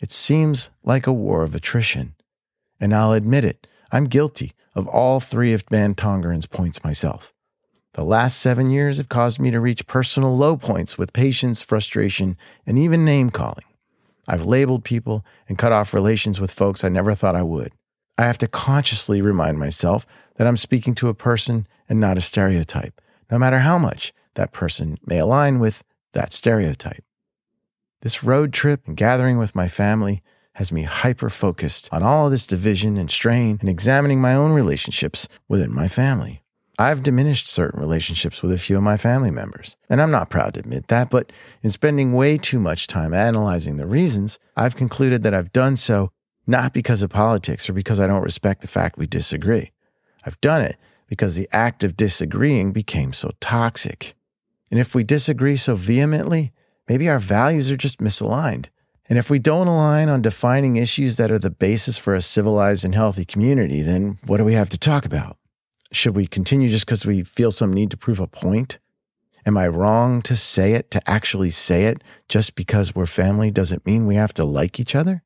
It 0.00 0.10
seems 0.10 0.70
like 0.84 1.06
a 1.06 1.12
war 1.12 1.42
of 1.42 1.54
attrition. 1.54 2.14
And 2.80 2.94
I'll 2.94 3.12
admit 3.12 3.44
it, 3.44 3.66
I'm 3.92 4.04
guilty 4.06 4.52
of 4.74 4.88
all 4.88 5.20
three 5.20 5.52
of 5.52 5.64
Van 5.70 5.94
Tongeren's 5.94 6.46
points 6.46 6.82
myself. 6.82 7.33
The 7.94 8.04
last 8.04 8.40
seven 8.40 8.70
years 8.70 8.96
have 8.96 9.08
caused 9.08 9.38
me 9.38 9.52
to 9.52 9.60
reach 9.60 9.86
personal 9.86 10.36
low 10.36 10.56
points 10.56 10.98
with 10.98 11.12
patience, 11.12 11.62
frustration, 11.62 12.36
and 12.66 12.76
even 12.76 13.04
name 13.04 13.30
calling. 13.30 13.64
I've 14.26 14.44
labeled 14.44 14.82
people 14.82 15.24
and 15.48 15.56
cut 15.56 15.70
off 15.70 15.94
relations 15.94 16.40
with 16.40 16.50
folks 16.50 16.82
I 16.82 16.88
never 16.88 17.14
thought 17.14 17.36
I 17.36 17.42
would. 17.42 17.72
I 18.18 18.22
have 18.22 18.38
to 18.38 18.48
consciously 18.48 19.22
remind 19.22 19.60
myself 19.60 20.06
that 20.36 20.46
I'm 20.46 20.56
speaking 20.56 20.96
to 20.96 21.08
a 21.08 21.14
person 21.14 21.68
and 21.88 22.00
not 22.00 22.18
a 22.18 22.20
stereotype, 22.20 23.00
no 23.30 23.38
matter 23.38 23.60
how 23.60 23.78
much 23.78 24.12
that 24.34 24.52
person 24.52 24.98
may 25.06 25.18
align 25.18 25.60
with 25.60 25.84
that 26.14 26.32
stereotype. 26.32 27.04
This 28.00 28.24
road 28.24 28.52
trip 28.52 28.88
and 28.88 28.96
gathering 28.96 29.38
with 29.38 29.54
my 29.54 29.68
family 29.68 30.20
has 30.54 30.72
me 30.72 30.82
hyper 30.82 31.30
focused 31.30 31.88
on 31.92 32.02
all 32.02 32.26
of 32.26 32.32
this 32.32 32.46
division 32.46 32.96
and 32.96 33.10
strain 33.10 33.58
and 33.60 33.68
examining 33.68 34.20
my 34.20 34.34
own 34.34 34.52
relationships 34.52 35.28
within 35.48 35.72
my 35.72 35.86
family. 35.86 36.43
I've 36.78 37.02
diminished 37.02 37.48
certain 37.48 37.80
relationships 37.80 38.42
with 38.42 38.52
a 38.52 38.58
few 38.58 38.76
of 38.76 38.82
my 38.82 38.96
family 38.96 39.30
members, 39.30 39.76
and 39.88 40.02
I'm 40.02 40.10
not 40.10 40.30
proud 40.30 40.54
to 40.54 40.60
admit 40.60 40.88
that, 40.88 41.10
but 41.10 41.32
in 41.62 41.70
spending 41.70 42.12
way 42.12 42.36
too 42.36 42.58
much 42.58 42.86
time 42.86 43.14
analyzing 43.14 43.76
the 43.76 43.86
reasons, 43.86 44.38
I've 44.56 44.76
concluded 44.76 45.22
that 45.22 45.34
I've 45.34 45.52
done 45.52 45.76
so 45.76 46.10
not 46.46 46.72
because 46.72 47.02
of 47.02 47.10
politics 47.10 47.70
or 47.70 47.72
because 47.72 48.00
I 48.00 48.06
don't 48.06 48.22
respect 48.22 48.60
the 48.60 48.68
fact 48.68 48.98
we 48.98 49.06
disagree. 49.06 49.70
I've 50.26 50.40
done 50.40 50.62
it 50.62 50.76
because 51.06 51.36
the 51.36 51.48
act 51.52 51.84
of 51.84 51.96
disagreeing 51.96 52.72
became 52.72 53.12
so 53.12 53.30
toxic. 53.40 54.14
And 54.70 54.80
if 54.80 54.94
we 54.94 55.04
disagree 55.04 55.56
so 55.56 55.76
vehemently, 55.76 56.52
Maybe 56.88 57.08
our 57.08 57.18
values 57.18 57.70
are 57.70 57.76
just 57.76 57.98
misaligned. 57.98 58.66
And 59.08 59.18
if 59.18 59.30
we 59.30 59.38
don't 59.38 59.68
align 59.68 60.08
on 60.08 60.22
defining 60.22 60.76
issues 60.76 61.16
that 61.16 61.30
are 61.30 61.38
the 61.38 61.50
basis 61.50 61.98
for 61.98 62.14
a 62.14 62.20
civilized 62.20 62.84
and 62.84 62.94
healthy 62.94 63.24
community, 63.24 63.82
then 63.82 64.18
what 64.26 64.38
do 64.38 64.44
we 64.44 64.54
have 64.54 64.70
to 64.70 64.78
talk 64.78 65.04
about? 65.04 65.36
Should 65.94 66.16
we 66.16 66.26
continue 66.26 66.68
just 66.68 66.86
because 66.86 67.06
we 67.06 67.22
feel 67.22 67.52
some 67.52 67.72
need 67.72 67.92
to 67.92 67.96
prove 67.96 68.18
a 68.18 68.26
point? 68.26 68.80
Am 69.46 69.56
I 69.56 69.68
wrong 69.68 70.22
to 70.22 70.34
say 70.34 70.72
it, 70.72 70.90
to 70.90 71.08
actually 71.08 71.50
say 71.50 71.84
it, 71.84 72.02
just 72.28 72.56
because 72.56 72.96
we're 72.96 73.06
family 73.06 73.52
doesn't 73.52 73.86
mean 73.86 74.04
we 74.04 74.16
have 74.16 74.34
to 74.34 74.44
like 74.44 74.80
each 74.80 74.96
other? 74.96 75.22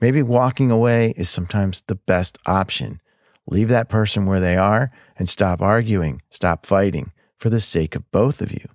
Maybe 0.00 0.22
walking 0.22 0.70
away 0.70 1.14
is 1.16 1.28
sometimes 1.28 1.82
the 1.88 1.96
best 1.96 2.38
option. 2.46 3.00
Leave 3.48 3.68
that 3.70 3.88
person 3.88 4.24
where 4.24 4.38
they 4.38 4.56
are 4.56 4.92
and 5.18 5.28
stop 5.28 5.60
arguing, 5.60 6.22
stop 6.30 6.64
fighting 6.64 7.10
for 7.36 7.50
the 7.50 7.60
sake 7.60 7.96
of 7.96 8.08
both 8.12 8.40
of 8.40 8.52
you. 8.52 8.66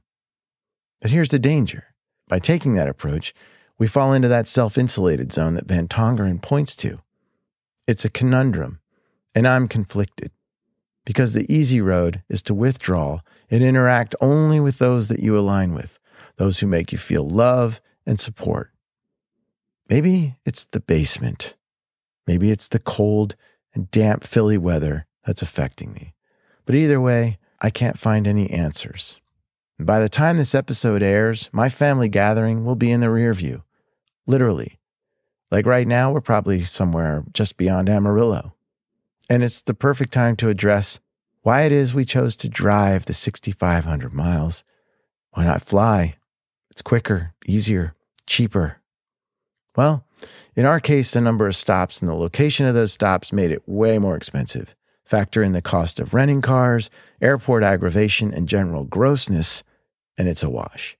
But 1.00 1.12
here's 1.12 1.30
the 1.30 1.40
danger 1.40 1.96
by 2.28 2.40
taking 2.40 2.74
that 2.74 2.90
approach, 2.90 3.34
we 3.78 3.88
fall 3.88 4.12
into 4.12 4.28
that 4.28 4.48
self 4.48 4.78
insulated 4.78 5.32
zone 5.32 5.56
that 5.56 5.70
Van 5.70 5.88
Tongeren 5.88 6.42
points 6.42 6.76
to. 6.78 7.00
It's 7.88 8.04
a 8.04 8.10
conundrum, 8.10 8.82
and 9.34 9.48
I'm 9.48 9.70
conflicted 9.70 10.33
because 11.06 11.34
the 11.34 11.52
easy 11.54 11.82
road 11.82 12.24
is 12.30 12.42
to 12.44 12.54
withdraw 12.54 13.20
and 13.50 13.64
interact 13.64 14.16
only 14.22 14.60
with 14.60 14.80
those 14.80 15.08
that 15.10 15.20
you 15.20 15.38
align 15.38 15.74
with, 15.74 16.00
those 16.38 16.60
who 16.60 16.68
make 16.68 16.92
you 16.92 16.98
feel 16.98 17.28
love 17.28 17.82
and 18.06 18.20
support. 18.20 18.72
Maybe 19.90 20.36
it's 20.46 20.66
the 20.66 20.80
basement. 20.80 21.56
Maybe 22.26 22.52
it's 22.52 22.70
the 22.70 22.80
cold 22.80 23.36
and 23.74 23.92
damp 23.92 24.24
Philly 24.24 24.58
weather 24.58 25.06
that's 25.26 25.42
affecting 25.42 25.94
me. 25.94 26.14
But 26.66 26.76
either 26.76 27.02
way, 27.02 27.38
I 27.60 27.70
can't 27.70 28.00
find 28.00 28.28
any 28.28 28.50
answers. 28.50 29.20
By 29.80 30.00
the 30.00 30.10
time 30.10 30.38
this 30.38 30.56
episode 30.56 31.04
airs, 31.04 31.50
my 31.52 31.68
family 31.68 32.08
gathering 32.08 32.64
will 32.64 32.76
be 32.76 32.92
in 32.92 33.02
the 33.02 33.10
rear 33.10 33.34
view. 33.34 33.64
Literally. 34.26 34.80
Like 35.52 35.66
right 35.66 35.88
now, 35.88 36.12
we're 36.12 36.22
probably 36.22 36.64
somewhere 36.64 37.26
just 37.34 37.58
beyond 37.58 37.90
Amarillo. 37.90 38.54
And 39.30 39.44
it's 39.44 39.64
the 39.64 39.74
perfect 39.74 40.14
time 40.14 40.36
to 40.38 40.50
address 40.50 41.00
why 41.42 41.64
it 41.64 41.72
is 41.72 41.94
we 41.94 42.06
chose 42.06 42.36
to 42.38 42.50
drive 42.50 43.06
the 43.06 43.14
6,500 43.14 44.14
miles. 44.14 44.64
Why 45.32 45.46
not 45.46 45.62
fly? 45.62 46.16
It's 46.72 46.82
quicker, 46.82 47.34
easier, 47.46 47.96
cheaper. 48.26 48.82
Well, 49.76 50.06
in 50.56 50.66
our 50.66 50.80
case, 50.80 51.12
the 51.12 51.22
number 51.22 51.48
of 51.48 51.56
stops 51.56 52.02
and 52.02 52.10
the 52.10 52.16
location 52.16 52.66
of 52.66 52.74
those 52.74 52.94
stops 52.94 53.34
made 53.34 53.52
it 53.52 53.68
way 53.68 53.98
more 53.98 54.16
expensive. 54.16 54.76
Factor 55.04 55.44
in 55.44 55.54
the 55.54 55.62
cost 55.62 56.00
of 56.00 56.14
renting 56.14 56.42
cars, 56.42 56.90
airport 57.22 57.64
aggravation, 57.64 58.34
and 58.34 58.48
general 58.48 58.86
grossness, 58.86 59.64
and 60.18 60.28
it's 60.28 60.44
a 60.44 60.50
wash. 60.50 60.98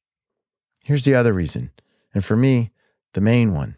Here's 0.86 1.06
the 1.06 1.16
other 1.16 1.34
reason, 1.34 1.72
and 2.14 2.26
for 2.26 2.36
me, 2.36 2.72
the 3.14 3.22
main 3.22 3.54
one. 3.54 3.78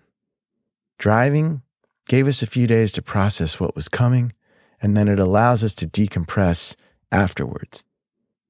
Driving 0.98 1.62
gave 2.08 2.28
us 2.28 2.42
a 2.42 2.48
few 2.48 2.68
days 2.68 2.92
to 2.94 3.02
process 3.02 3.60
what 3.60 3.76
was 3.76 3.90
coming, 3.90 4.34
and 4.82 4.96
then 4.96 5.08
it 5.08 5.20
allows 5.20 5.64
us 5.64 5.74
to 5.76 5.88
decompress 5.88 6.76
afterwards. 7.12 7.84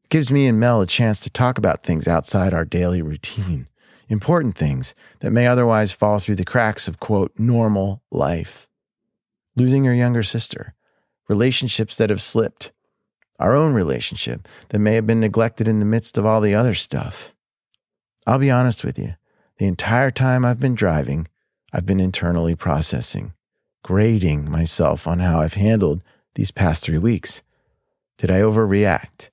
It 0.03 0.09
gives 0.09 0.31
me 0.31 0.47
and 0.47 0.59
Mel 0.59 0.81
a 0.81 0.85
chance 0.85 1.19
to 1.21 1.29
talk 1.29 1.57
about 1.57 1.83
things 1.83 2.07
outside 2.07 2.53
our 2.53 2.65
daily 2.65 3.01
routine, 3.01 3.67
important 4.09 4.57
things 4.57 4.93
that 5.21 5.31
may 5.31 5.47
otherwise 5.47 5.91
fall 5.91 6.19
through 6.19 6.35
the 6.35 6.45
cracks 6.45 6.87
of, 6.87 6.99
quote, 6.99 7.31
normal 7.37 8.03
life. 8.11 8.67
Losing 9.55 9.85
your 9.85 9.93
younger 9.93 10.23
sister, 10.23 10.73
relationships 11.27 11.97
that 11.97 12.09
have 12.09 12.21
slipped, 12.21 12.71
our 13.39 13.55
own 13.55 13.73
relationship 13.73 14.47
that 14.69 14.79
may 14.79 14.95
have 14.95 15.07
been 15.07 15.19
neglected 15.19 15.67
in 15.67 15.79
the 15.79 15.85
midst 15.85 16.17
of 16.17 16.25
all 16.25 16.41
the 16.41 16.55
other 16.55 16.73
stuff. 16.73 17.33
I'll 18.27 18.39
be 18.39 18.51
honest 18.51 18.83
with 18.83 18.97
you. 18.97 19.15
The 19.57 19.67
entire 19.67 20.11
time 20.11 20.43
I've 20.43 20.59
been 20.59 20.75
driving, 20.75 21.27
I've 21.71 21.85
been 21.85 21.99
internally 21.99 22.55
processing, 22.55 23.33
grading 23.85 24.49
myself 24.49 25.07
on 25.07 25.19
how 25.19 25.41
I've 25.41 25.53
handled 25.53 26.03
these 26.33 26.49
past 26.49 26.83
three 26.83 26.97
weeks. 26.97 27.43
Did 28.17 28.31
I 28.31 28.39
overreact? 28.39 29.29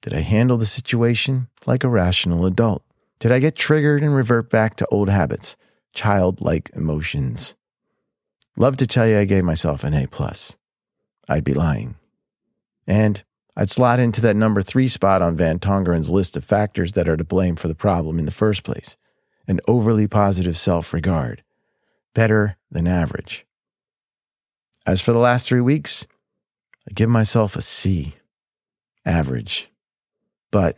Did 0.00 0.14
I 0.14 0.20
handle 0.20 0.56
the 0.56 0.64
situation 0.64 1.48
like 1.66 1.82
a 1.82 1.88
rational 1.88 2.46
adult? 2.46 2.84
Did 3.18 3.32
I 3.32 3.40
get 3.40 3.56
triggered 3.56 4.04
and 4.04 4.14
revert 4.14 4.48
back 4.48 4.76
to 4.76 4.86
old 4.92 5.08
habits, 5.08 5.56
childlike 5.92 6.70
emotions? 6.76 7.56
Love 8.56 8.76
to 8.76 8.86
tell 8.86 9.08
you 9.08 9.18
I 9.18 9.24
gave 9.24 9.42
myself 9.42 9.82
an 9.82 9.92
A 9.92 10.06
plus. 10.06 10.56
I'd 11.28 11.42
be 11.42 11.54
lying. 11.54 11.96
And 12.86 13.24
I'd 13.56 13.70
slot 13.70 13.98
into 13.98 14.20
that 14.20 14.36
number 14.36 14.62
three 14.62 14.86
spot 14.86 15.20
on 15.20 15.36
Van 15.36 15.58
Tongeren's 15.58 16.12
list 16.12 16.36
of 16.36 16.44
factors 16.44 16.92
that 16.92 17.08
are 17.08 17.16
to 17.16 17.24
blame 17.24 17.56
for 17.56 17.66
the 17.66 17.74
problem 17.74 18.20
in 18.20 18.24
the 18.24 18.30
first 18.30 18.62
place 18.62 18.96
an 19.48 19.58
overly 19.66 20.06
positive 20.06 20.56
self 20.56 20.92
regard, 20.92 21.42
better 22.14 22.56
than 22.70 22.86
average. 22.86 23.45
As 24.86 25.02
for 25.02 25.12
the 25.12 25.18
last 25.18 25.48
three 25.48 25.60
weeks, 25.60 26.06
I 26.88 26.92
give 26.94 27.10
myself 27.10 27.56
a 27.56 27.62
C, 27.62 28.14
average. 29.04 29.68
But 30.52 30.76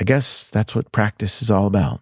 I 0.00 0.04
guess 0.04 0.50
that's 0.50 0.74
what 0.74 0.90
practice 0.90 1.40
is 1.40 1.48
all 1.48 1.68
about. 1.68 2.00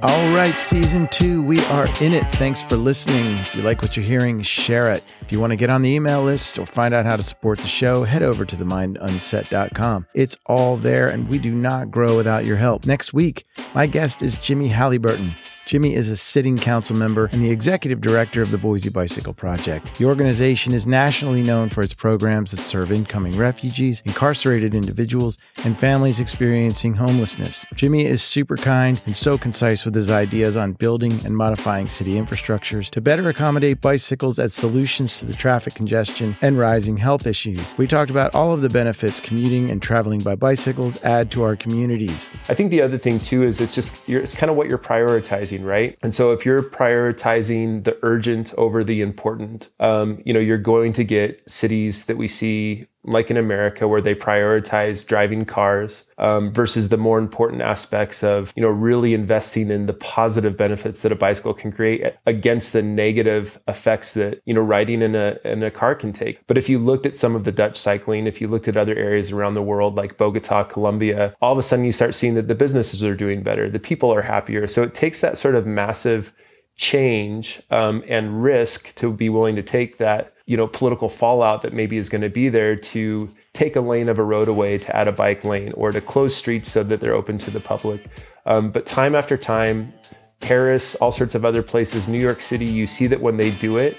All 0.00 0.32
right, 0.32 0.54
season 0.58 1.08
two, 1.08 1.42
we 1.42 1.58
are 1.64 1.88
in 2.00 2.12
it. 2.12 2.24
Thanks 2.36 2.62
for 2.62 2.76
listening. 2.76 3.26
If 3.38 3.56
you 3.56 3.62
like 3.62 3.82
what 3.82 3.96
you're 3.96 4.06
hearing, 4.06 4.40
share 4.42 4.92
it. 4.92 5.02
If 5.28 5.32
you 5.32 5.40
want 5.40 5.50
to 5.50 5.56
get 5.56 5.68
on 5.68 5.82
the 5.82 5.90
email 5.90 6.24
list 6.24 6.58
or 6.58 6.64
find 6.64 6.94
out 6.94 7.04
how 7.04 7.14
to 7.14 7.22
support 7.22 7.58
the 7.58 7.68
show, 7.68 8.02
head 8.02 8.22
over 8.22 8.46
to 8.46 8.56
themindunset.com. 8.56 10.06
It's 10.14 10.38
all 10.46 10.78
there, 10.78 11.10
and 11.10 11.28
we 11.28 11.36
do 11.36 11.52
not 11.52 11.90
grow 11.90 12.16
without 12.16 12.46
your 12.46 12.56
help. 12.56 12.86
Next 12.86 13.12
week, 13.12 13.44
my 13.74 13.86
guest 13.86 14.22
is 14.22 14.38
Jimmy 14.38 14.70
Hallyburton. 14.70 15.34
Jimmy 15.68 15.94
is 15.94 16.08
a 16.08 16.16
sitting 16.16 16.56
council 16.56 16.96
member 16.96 17.28
and 17.30 17.42
the 17.42 17.50
executive 17.50 18.00
director 18.00 18.40
of 18.40 18.50
the 18.50 18.56
Boise 18.56 18.88
Bicycle 18.88 19.34
Project. 19.34 19.94
The 19.98 20.06
organization 20.06 20.72
is 20.72 20.86
nationally 20.86 21.42
known 21.42 21.68
for 21.68 21.82
its 21.82 21.92
programs 21.92 22.52
that 22.52 22.62
serve 22.62 22.90
incoming 22.90 23.36
refugees, 23.36 24.02
incarcerated 24.06 24.74
individuals, 24.74 25.36
and 25.64 25.78
families 25.78 26.20
experiencing 26.20 26.94
homelessness. 26.94 27.66
Jimmy 27.74 28.06
is 28.06 28.22
super 28.22 28.56
kind 28.56 28.98
and 29.04 29.14
so 29.14 29.36
concise 29.36 29.84
with 29.84 29.94
his 29.94 30.08
ideas 30.08 30.56
on 30.56 30.72
building 30.72 31.20
and 31.26 31.36
modifying 31.36 31.86
city 31.86 32.14
infrastructures 32.14 32.88
to 32.88 33.02
better 33.02 33.28
accommodate 33.28 33.82
bicycles 33.82 34.38
as 34.38 34.54
solutions 34.54 35.12
to 35.18 35.26
the 35.26 35.34
traffic 35.34 35.74
congestion 35.74 36.36
and 36.42 36.58
rising 36.58 36.96
health 36.96 37.26
issues. 37.26 37.76
We 37.76 37.86
talked 37.86 38.10
about 38.10 38.34
all 38.34 38.52
of 38.52 38.60
the 38.60 38.68
benefits 38.68 39.20
commuting 39.20 39.70
and 39.70 39.82
traveling 39.82 40.20
by 40.20 40.34
bicycles 40.34 40.96
add 41.02 41.30
to 41.32 41.42
our 41.42 41.56
communities. 41.56 42.30
I 42.48 42.54
think 42.54 42.70
the 42.70 42.82
other 42.82 42.98
thing 42.98 43.18
too 43.18 43.42
is 43.42 43.60
it's 43.60 43.74
just 43.74 44.08
it's 44.08 44.34
kind 44.34 44.50
of 44.50 44.56
what 44.56 44.68
you're 44.68 44.78
prioritizing, 44.78 45.64
right? 45.64 45.96
And 46.02 46.14
so 46.14 46.32
if 46.32 46.44
you're 46.46 46.62
prioritizing 46.62 47.84
the 47.84 47.98
urgent 48.02 48.54
over 48.56 48.84
the 48.84 49.00
important, 49.00 49.70
um, 49.80 50.22
you 50.24 50.32
know, 50.32 50.40
you're 50.40 50.58
going 50.58 50.92
to 50.94 51.04
get 51.04 51.48
cities 51.50 52.06
that 52.06 52.16
we 52.16 52.28
see 52.28 52.86
like 53.04 53.30
in 53.30 53.36
America, 53.36 53.86
where 53.86 54.00
they 54.00 54.14
prioritize 54.14 55.06
driving 55.06 55.44
cars 55.44 56.04
um, 56.18 56.52
versus 56.52 56.88
the 56.88 56.96
more 56.96 57.18
important 57.18 57.62
aspects 57.62 58.22
of 58.22 58.52
you 58.56 58.62
know 58.62 58.68
really 58.68 59.14
investing 59.14 59.70
in 59.70 59.86
the 59.86 59.92
positive 59.92 60.56
benefits 60.56 61.02
that 61.02 61.12
a 61.12 61.16
bicycle 61.16 61.54
can 61.54 61.72
create 61.72 62.14
against 62.26 62.72
the 62.72 62.82
negative 62.82 63.58
effects 63.68 64.14
that 64.14 64.40
you 64.44 64.54
know 64.54 64.60
riding 64.60 65.02
in 65.02 65.14
a 65.14 65.38
in 65.44 65.62
a 65.62 65.70
car 65.70 65.94
can 65.94 66.12
take. 66.12 66.46
But 66.46 66.58
if 66.58 66.68
you 66.68 66.78
looked 66.78 67.06
at 67.06 67.16
some 67.16 67.34
of 67.34 67.44
the 67.44 67.52
Dutch 67.52 67.76
cycling, 67.78 68.26
if 68.26 68.40
you 68.40 68.48
looked 68.48 68.68
at 68.68 68.76
other 68.76 68.96
areas 68.96 69.32
around 69.32 69.54
the 69.54 69.62
world 69.62 69.94
like 69.96 70.16
Bogota, 70.16 70.64
Colombia, 70.64 71.34
all 71.40 71.52
of 71.52 71.58
a 71.58 71.62
sudden 71.62 71.84
you 71.84 71.92
start 71.92 72.14
seeing 72.14 72.34
that 72.34 72.48
the 72.48 72.54
businesses 72.54 73.04
are 73.04 73.14
doing 73.14 73.42
better, 73.42 73.70
the 73.70 73.78
people 73.78 74.12
are 74.12 74.22
happier. 74.22 74.66
So 74.66 74.82
it 74.82 74.94
takes 74.94 75.20
that 75.20 75.38
sort 75.38 75.54
of 75.54 75.66
massive 75.66 76.32
change 76.76 77.60
um, 77.70 78.02
and 78.08 78.42
risk 78.42 78.94
to 78.94 79.12
be 79.12 79.28
willing 79.28 79.56
to 79.56 79.62
take 79.62 79.98
that 79.98 80.32
you 80.48 80.56
know 80.56 80.66
political 80.66 81.10
fallout 81.10 81.60
that 81.62 81.74
maybe 81.74 81.98
is 81.98 82.08
going 82.08 82.22
to 82.22 82.30
be 82.30 82.48
there 82.48 82.74
to 82.74 83.28
take 83.52 83.76
a 83.76 83.80
lane 83.80 84.08
of 84.08 84.18
a 84.18 84.24
road 84.24 84.48
away 84.48 84.78
to 84.78 84.96
add 84.96 85.06
a 85.06 85.12
bike 85.12 85.44
lane 85.44 85.72
or 85.72 85.92
to 85.92 86.00
close 86.00 86.34
streets 86.34 86.70
so 86.70 86.82
that 86.82 87.00
they're 87.00 87.14
open 87.14 87.36
to 87.36 87.50
the 87.50 87.60
public. 87.60 88.08
Um, 88.46 88.70
but 88.70 88.86
time 88.86 89.14
after 89.14 89.36
time 89.36 89.92
paris 90.40 90.94
all 90.96 91.10
sorts 91.10 91.34
of 91.34 91.44
other 91.44 91.64
places 91.64 92.06
new 92.06 92.18
york 92.20 92.40
city 92.40 92.64
you 92.64 92.86
see 92.86 93.08
that 93.08 93.20
when 93.20 93.36
they 93.36 93.50
do 93.50 93.76
it 93.76 93.96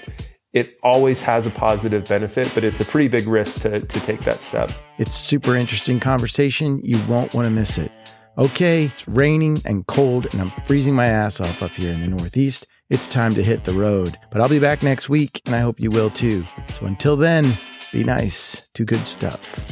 it 0.54 0.78
always 0.82 1.20
has 1.20 1.46
a 1.46 1.50
positive 1.50 2.08
benefit 2.08 2.50
but 2.54 2.64
it's 2.64 2.80
a 2.80 2.84
pretty 2.84 3.08
big 3.08 3.28
risk 3.28 3.60
to, 3.60 3.80
to 3.80 4.00
take 4.00 4.20
that 4.24 4.42
step. 4.42 4.72
It's 4.98 5.14
super 5.14 5.54
interesting 5.54 6.00
conversation. 6.00 6.80
You 6.82 6.98
won't 7.06 7.34
want 7.34 7.46
to 7.46 7.50
miss 7.50 7.78
it. 7.78 7.92
Okay 8.38 8.86
it's 8.86 9.06
raining 9.06 9.60
and 9.66 9.86
cold 9.86 10.26
and 10.32 10.40
i'm 10.40 10.50
freezing 10.64 10.94
my 10.94 11.06
ass 11.06 11.40
off 11.40 11.62
up 11.62 11.70
here 11.72 11.92
in 11.92 12.00
the 12.00 12.08
northeast 12.08 12.66
it's 12.90 13.08
time 13.08 13.34
to 13.36 13.42
hit 13.42 13.64
the 13.64 13.72
road. 13.72 14.18
But 14.30 14.40
I'll 14.40 14.48
be 14.48 14.58
back 14.58 14.82
next 14.82 15.08
week, 15.08 15.40
and 15.46 15.54
I 15.54 15.60
hope 15.60 15.80
you 15.80 15.90
will 15.90 16.10
too. 16.10 16.44
So 16.72 16.86
until 16.86 17.16
then, 17.16 17.56
be 17.92 18.04
nice 18.04 18.62
to 18.74 18.84
good 18.84 19.06
stuff. 19.06 19.66